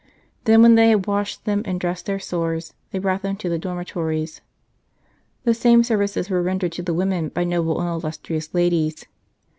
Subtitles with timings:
[0.45, 3.59] Then when they had washed them and dressed their sores they brought them to the
[3.59, 4.41] dormitories
[5.43, 9.05] The same services were rendered to the women by noble and illustrious ladies.